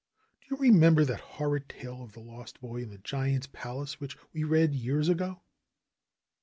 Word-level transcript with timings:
^^Do 0.41 0.49
you 0.49 0.57
remember 0.57 1.05
that 1.05 1.19
horrid 1.21 1.69
tale 1.69 2.01
of 2.01 2.13
the 2.13 2.21
lost 2.21 2.59
boy 2.59 2.81
in 2.81 2.89
the 2.89 2.97
giant's 2.97 3.45
palace 3.45 3.99
which 3.99 4.17
we 4.33 4.43
read 4.43 4.73
years 4.73 5.09
ago 5.09 5.43